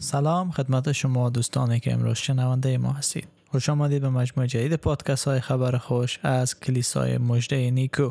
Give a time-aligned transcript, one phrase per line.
[0.00, 3.28] سلام خدمت شما دوستانی که امروز شنونده ما هستید.
[3.50, 8.10] خوش آمدید به مجموعه جدید پادکست های خبر خوش از کلیسای مجده نیکو.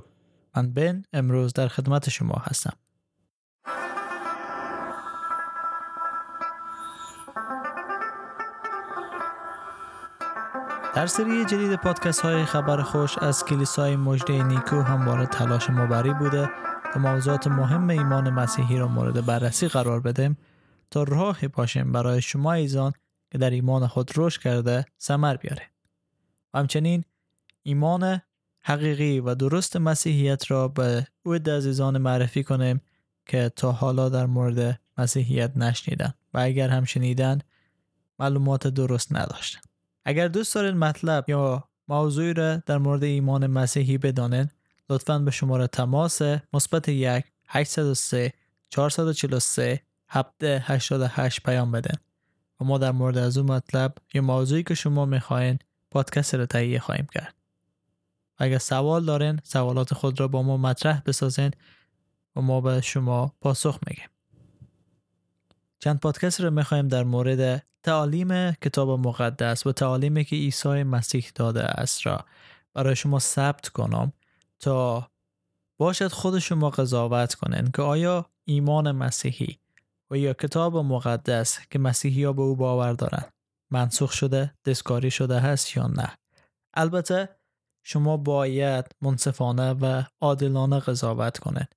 [0.56, 2.74] من بن امروز در خدمت شما هستم.
[10.96, 16.50] در سری جدید پادکست های خبر خوش از کلیسای مجده نیکو همواره تلاش مبری بوده
[16.94, 20.38] تا موضوعات مهم ایمان مسیحی را مورد بررسی قرار بدیم
[20.98, 22.94] تا راهی باشیم برای شما ایزان
[23.32, 25.62] که در ایمان خود رشد کرده سمر بیاره.
[26.54, 27.04] و همچنین
[27.64, 28.22] ایمان
[28.60, 32.82] حقیقی و درست مسیحیت را به او عزیزان معرفی کنیم
[33.26, 37.40] که تا حالا در مورد مسیحیت نشنیدن و اگر هم شنیدن
[38.20, 39.60] معلومات درست نداشتن.
[40.06, 44.52] اگر دوست دارید مطلب یا موضوعی را در مورد ایمان مسیحی بدانید
[44.90, 46.22] لطفا به شماره تماس
[46.54, 48.34] مثبت یک 803
[48.70, 51.94] 443 788 پیام بده
[52.62, 55.60] و ما در مورد از اون مطلب یا موضوعی که شما می‌خواین
[55.92, 57.36] پادکست رو تهیه خواهیم کرد.
[58.38, 61.52] اگر سوال دارین سوالات خود را با ما مطرح بسازین
[62.36, 64.10] و ما به شما پاسخ میگیم.
[65.80, 71.64] چند پادکست رو می‌خوایم در مورد تعالیم کتاب مقدس و تعالیمی که عیسی مسیح داده
[71.64, 72.26] است را
[72.74, 74.14] برای شما ثبت کنم
[74.60, 75.10] تا
[75.78, 79.60] باشد خود شما قضاوت کنین که آیا ایمان مسیحی
[80.12, 83.34] و یا کتاب مقدس که مسیحی ها به او باور دارند.
[83.72, 86.18] منسوخ شده دستکاری شده هست یا نه؟
[86.74, 87.30] البته
[87.84, 91.76] شما باید منصفانه و عادلانه قضاوت کنید.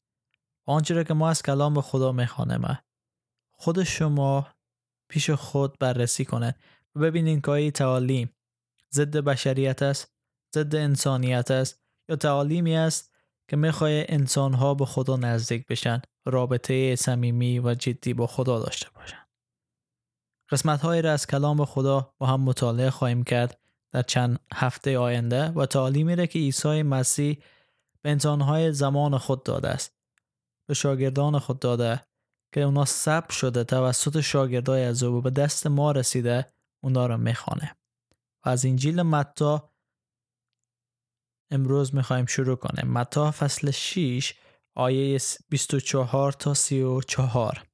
[0.67, 2.79] آنچه را که ما از کلام خدا می‌خوانیم.
[3.53, 4.47] خود شما
[5.09, 6.55] پیش خود بررسی کنه
[6.95, 8.35] و ببینید که تعالیم
[8.95, 10.13] ضد بشریت است
[10.55, 13.15] ضد انسانیت است یا تعالیمی است
[13.51, 18.87] که می‌خواه انسان ها به خدا نزدیک بشن رابطه صمیمی و جدی با خدا داشته
[18.95, 19.27] باشن.
[20.51, 23.61] قسمت هایی را از کلام خدا با هم مطالعه خواهیم کرد
[23.93, 27.43] در چند هفته آینده و تعالیمی را که عیسی مسیح
[28.03, 29.97] به های زمان خود داده است.
[30.69, 32.01] به شاگردان خود داده
[32.55, 37.77] که اونا ثبت شده توسط شاگردای از او به دست ما رسیده اونا را می‌خوانه.
[38.47, 39.70] و از انجیل متا
[41.51, 42.93] امروز می‌خوایم شروع کنیم.
[42.93, 44.35] متا فصل 6
[44.75, 47.65] آیه 24 تا 34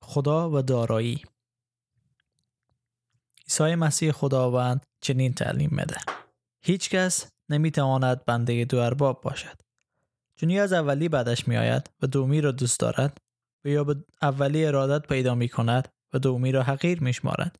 [0.00, 1.24] خدا و دارایی.
[3.44, 5.96] عیسی مسیح خداوند چنین تعلیم میده.
[6.62, 9.62] هیچ کس نمی‌تواند بنده دو ارباب باشد.
[10.36, 13.18] چون یا از اولی بعدش میآید و دومی را دوست دارد
[13.64, 17.56] و یا به اولی ارادت پیدا می کند و دومی را حقیر می شمارد.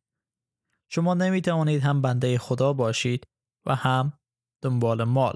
[0.89, 3.27] شما نمی توانید هم بنده خدا باشید
[3.67, 4.13] و هم
[4.63, 5.35] دنبال مال.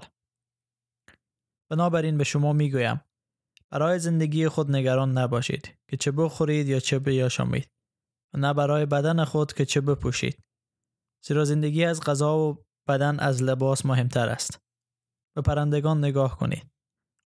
[1.70, 3.00] بنابراین به شما می گویم
[3.70, 7.68] برای زندگی خود نگران نباشید که چه بخورید یا چه بیاشامید
[8.34, 10.42] و نه برای بدن خود که چه بپوشید.
[11.26, 14.60] زیرا زندگی از غذا و بدن از لباس مهمتر است.
[15.36, 16.70] به پرندگان نگاه کنید.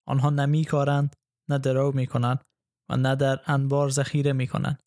[0.09, 1.17] آنها نمی کارند،
[1.51, 2.45] نه درو می کنند
[2.91, 4.83] و نه در انبار ذخیره می کنند.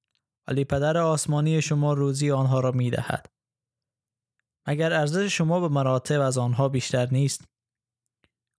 [0.48, 3.33] ولی پدر آسمانی شما روزی آنها را می دهد.
[4.68, 7.44] مگر ارزش شما به مراتب از آنها بیشتر نیست؟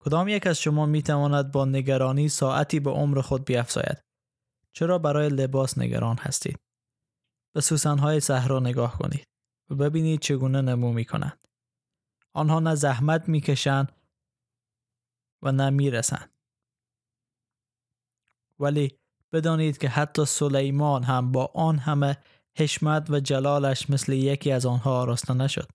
[0.00, 4.04] کدام یک از شما می تواند با نگرانی ساعتی به عمر خود بیافزاید؟
[4.72, 6.58] چرا برای لباس نگران هستید؟
[7.54, 9.28] به سوسنهای صحرا نگاه کنید
[9.70, 11.38] و ببینید چگونه نمو می کنند.
[12.32, 13.92] آنها نه زحمت می کشند
[15.42, 16.30] و نه می رسند.
[18.58, 18.98] ولی
[19.32, 22.16] بدانید که حتی سلیمان هم با آن همه
[22.58, 25.68] حشمت و جلالش مثل یکی از آنها آراسته نشد.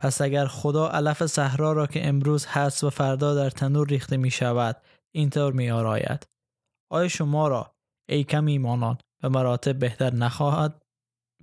[0.00, 4.30] پس اگر خدا علف صحرا را که امروز هست و فردا در تنور ریخته می
[4.30, 4.76] شود
[5.10, 6.26] اینطور می آراید.
[6.90, 7.74] آیا شما را
[8.08, 10.82] ای کم ایمانان به مراتب بهتر نخواهد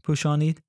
[0.04, 0.64] پوشانید؟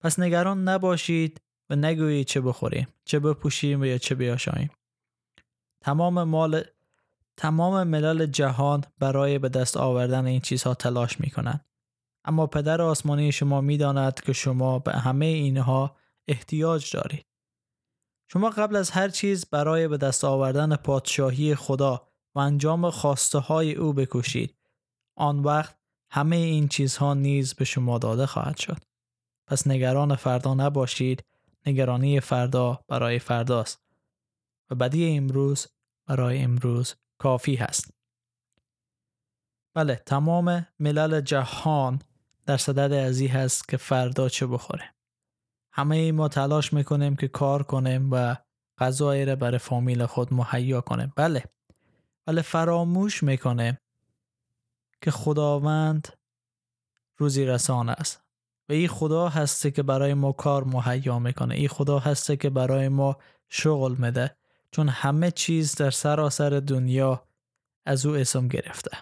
[0.00, 4.70] پس نگران نباشید و نگویید چه بخوریم، چه بپوشیم و یا چه بیاشاییم.
[5.80, 6.62] تمام مال
[7.36, 11.64] تمام ملل جهان برای به دست آوردن این چیزها تلاش می کنند.
[12.24, 15.96] اما پدر آسمانی شما می داند که شما به همه اینها
[16.28, 17.26] احتیاج دارید.
[18.32, 23.74] شما قبل از هر چیز برای به دست آوردن پادشاهی خدا و انجام خواسته های
[23.74, 24.56] او بکوشید.
[25.16, 25.76] آن وقت
[26.10, 28.82] همه این چیزها نیز به شما داده خواهد شد.
[29.46, 31.24] پس نگران فردا نباشید.
[31.66, 33.82] نگرانی فردا برای فرداست.
[34.70, 35.66] و بدی امروز
[36.06, 37.90] برای امروز کافی هست.
[39.74, 42.02] بله تمام ملل جهان
[42.46, 44.97] در صدد ازی هست که فردا چه بخوره.
[45.78, 48.36] همه ای ما تلاش می‌کنیم که کار کنیم و
[48.78, 51.12] غذایی را برای فامیل خود مهیا کنیم.
[51.16, 51.44] بله.
[52.26, 53.80] ولی فراموش می‌کنه
[55.02, 56.08] که خداوند
[57.16, 58.22] روزی رسان است.
[58.68, 61.54] و این خدا هسته که برای ما کار مهیا می‌کنه.
[61.54, 63.16] این خدا هسته که برای ما
[63.48, 64.36] شغل میده.
[64.70, 67.28] چون همه چیز در سراسر دنیا
[67.86, 68.98] از او اسم گرفته.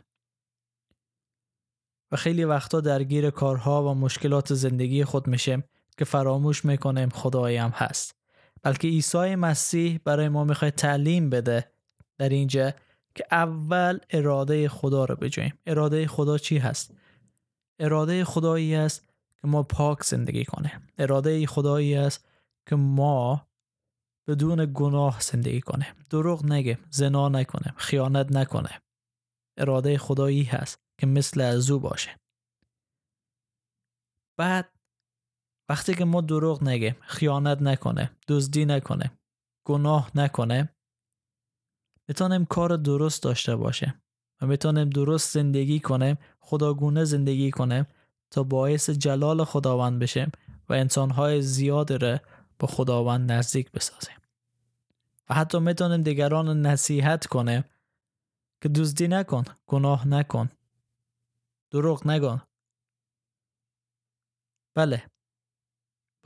[2.13, 5.65] و خیلی وقتا درگیر کارها و مشکلات زندگی خود میشیم.
[5.97, 8.15] که فراموش می‌کنیم خدایی هم هست.
[8.63, 11.71] بلکه عیسی مسیح برای ما می‌خواد تعلیم بده
[12.19, 12.73] در اینجا
[13.15, 16.95] که اول اراده خدا رو بجویم اراده خدا چی هست؟
[17.79, 19.09] اراده خدایی است
[19.41, 20.89] که ما پاک زندگی کنیم.
[20.99, 22.29] اراده خدایی است
[22.67, 23.47] که ما
[24.29, 25.95] بدون گناه زندگی کنیم.
[26.11, 28.81] دروغ نگیم زنا نکنیم خیانت نکنیم.
[29.57, 32.11] اراده خدایی هست که مثل از او باشه.
[34.37, 34.76] بعد
[35.69, 39.13] وقتی که ما دروغ نگیم خیانت نکنه دزدی نکنه
[39.65, 40.69] گناه نکنه
[42.09, 43.95] می‌تونیم کار درست داشته باشه
[44.41, 47.87] و می‌تونیم درست زندگی کنیم خداگونه زندگی کنیم
[48.31, 50.33] تا باعث جلال خداوند بشیم
[50.69, 52.21] و انسانهای زیاد را
[52.59, 54.17] با خداوند نزدیک بسازیم.
[55.29, 57.65] و حتی می‌تونیم دیگران نصیحت کنیم
[58.63, 60.51] که دزدی نکن گناه نکن
[61.71, 62.43] دروغ نگن
[64.75, 65.11] بله.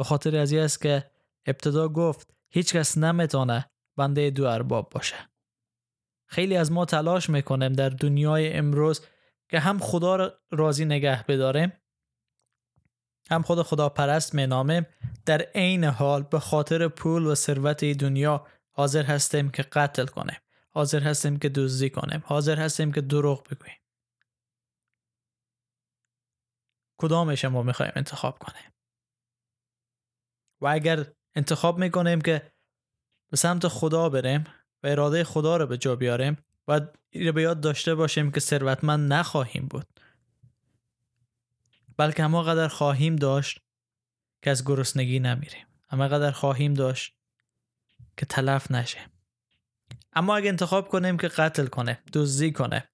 [0.01, 1.11] به خاطر از است که
[1.47, 5.17] ابتدا گفت هیچ کس نمی‌تونه بنده دو ارباب باشه.
[6.27, 9.07] خیلی از ما تلاش می‌کنیم در دنیای امروز
[9.49, 11.73] که هم خدا را راضی نگه بداریم
[13.31, 14.87] هم خود خدا پرست مینامیم.
[15.27, 20.39] در عین حال به خاطر پول و ثروت دنیا حاضر هستیم که قتل کنیم
[20.71, 23.79] حاضر هستیم که دزدی کنیم حاضر هستیم که دروغ بگوییم.
[27.01, 28.73] کدامش ما می‌خوایم انتخاب کنیم؟
[30.61, 32.53] و اگر انتخاب می‌کنیم که
[33.31, 34.45] به سمت خدا بریم
[34.83, 36.37] و اراده خدا رو به جا بیاریم
[36.69, 36.81] و
[37.13, 39.87] به یاد داشته باشیم که ثروتمند نخواهیم بود.
[41.97, 43.61] بلکه همه قدر خواهیم داشت
[44.43, 45.67] که از گرسنگی نمیریم.
[45.91, 47.15] همه قدر خواهیم داشت
[48.17, 48.99] که تلف نشه.
[50.13, 52.89] اما اگه انتخاب کنیم که قتل کنه دزدی کنه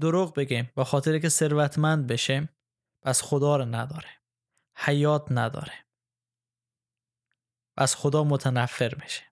[0.00, 2.48] دروغ بگیم با خاطر که ثروتمند بشیم
[3.02, 4.08] پس خدا رو نداره.
[4.76, 5.72] حیات نداره.
[7.80, 9.22] از خدا متنفر میشه.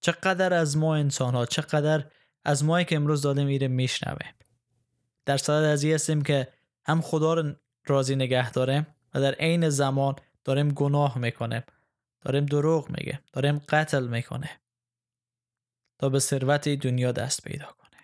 [0.00, 2.10] چقدر از ما انسان ها چقدر
[2.44, 4.32] از مایی که امروز داده میره میشنوه.
[5.24, 6.52] در صدد از هستیم که
[6.84, 7.54] هم خدا رو
[7.86, 11.62] راضی نگه داریم و در عین زمان داریم گناه می‌کنیم.
[12.20, 13.22] داریم دروغ میگه.
[13.32, 14.60] داریم قتل می‌کنه.
[15.98, 18.00] تا به ثروت دنیا دست پیدا کنه.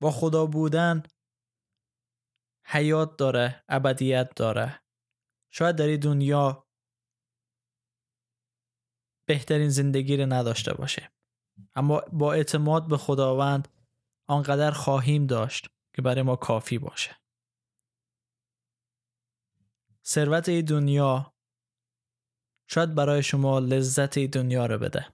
[0.00, 1.02] با خدا بودن
[2.64, 4.81] حیات داره ابدیت داره.
[5.54, 6.66] شاید در این دنیا
[9.26, 11.12] بهترین زندگی رو نداشته باشه
[11.74, 13.68] اما با اعتماد به خداوند
[14.26, 17.16] آنقدر خواهیم داشت که برای ما کافی باشه.
[20.04, 21.34] ثروت ای دنیا
[22.66, 25.06] شاید برای شما لذت ای دنیا رو بده.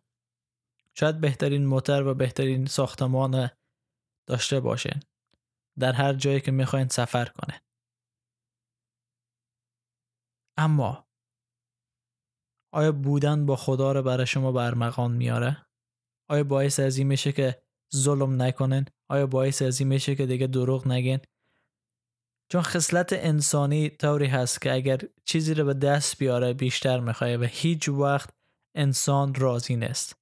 [0.95, 3.51] شاید بهترین موتر و بهترین ساختمان
[4.27, 5.01] داشته باشین.
[5.79, 7.63] در هر جایی که می‌خواین سفر کنه
[10.59, 11.09] اما
[12.73, 15.67] آیا بودن با خدا رو برای شما برمغان میاره؟
[16.31, 17.63] آیا باعث از این میشه که
[17.95, 21.21] ظلم نکنن؟ آیا باعث از این میشه که دیگه دروغ نگین؟
[22.53, 27.45] چون خصلت انسانی طوری هست که اگر چیزی رو به دست بیاره بیشتر می‌خواه و
[27.51, 28.31] هیچ وقت
[28.75, 30.17] انسان راضی نیست.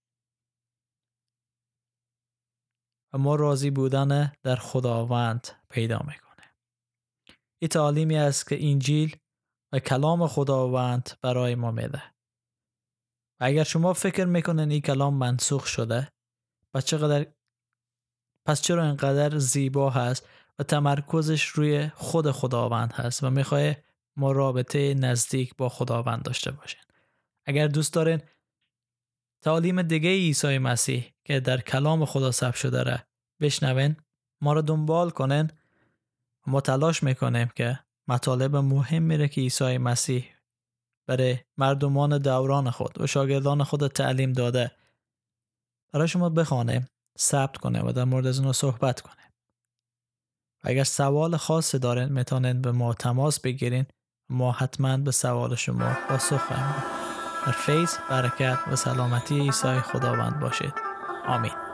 [3.13, 6.55] و ما راضی بودن در خداوند پیدا می‌کنه.
[7.59, 9.17] این تعلیمی است که انجیل
[9.73, 12.03] و کلام خداوند برای ما میده.
[13.41, 16.13] و اگر شما فکر می‌کنن این کلام منسوخ شده
[16.75, 17.27] و چقدر
[18.47, 23.75] پس چرا اینقدر زیبا هست و تمرکزش روی خود خداوند هست و می‌خواه
[24.17, 26.81] ما رابطه نزدیک با خداوند داشته باشین
[27.47, 28.23] اگر دوست دارین
[29.43, 32.99] تعالیم دیگه عیسی مسیح که در کلام خدا ثبت شده را
[33.41, 33.97] بشنوین
[34.41, 35.51] ما رو دنبال کنین
[36.47, 40.35] ما تلاش می‌کنیم که مطالب مهم میره که عیسی مسیح
[41.09, 44.71] برای مردمان دوران خود و شاگردان خود تعلیم داده.
[45.93, 49.33] برای شما بخوانه ثبت کنه و در مورد از اونو صحبت کنه.
[50.65, 53.87] و اگر سوال خاصی دارین می‌تونین به ما تماس بگیرین.
[54.31, 56.75] ما حتما به سوال شما پاسخ خواهیم
[57.47, 60.75] در فیض برکت و سلامتی عیسی خداوند باشید.
[61.27, 61.66] آمین.